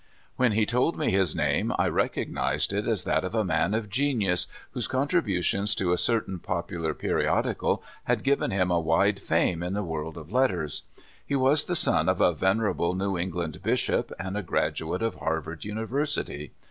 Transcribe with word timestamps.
When 0.35 0.53
he 0.53 0.65
told 0.65 0.97
me 0.97 1.11
his 1.11 1.35
name 1.35 1.71
I 1.77 1.87
recognized 1.87 2.73
it 2.73 2.87
as 2.87 3.03
that 3.03 3.23
of 3.23 3.35
a 3.35 3.43
man 3.45 3.75
of 3.75 3.87
genius, 3.87 4.47
whose 4.71 4.87
contributions 4.87 5.75
to 5.75 5.91
a 5.93 5.97
certain 5.99 6.39
popular 6.39 6.95
periodical 6.95 7.83
had 8.05 8.23
given 8.23 8.49
him 8.49 8.71
a 8.71 8.79
wide 8.79 9.19
fame 9.19 9.61
in 9.61 9.73
the 9.75 9.83
world 9.83 10.17
of 10.17 10.31
letters. 10.31 10.81
He 11.23 11.35
was 11.35 11.65
the 11.65 11.75
son 11.75 12.09
of 12.09 12.19
a 12.19 12.33
venerable 12.33 12.95
New 12.95 13.15
England 13.15 13.61
bishop, 13.61 14.11
and 14.17 14.35
a 14.35 14.41
graduate 14.41 15.03
of 15.03 15.13
Harvard 15.19 15.65
University. 15.65 16.51